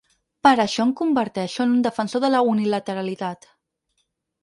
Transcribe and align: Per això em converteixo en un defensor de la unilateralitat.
Per 0.45 0.53
això 0.63 0.85
em 0.85 0.93
converteixo 1.01 1.67
en 1.67 1.77
un 1.77 1.85
defensor 1.89 2.25
de 2.25 2.33
la 2.35 2.43
unilateralitat. 2.57 3.51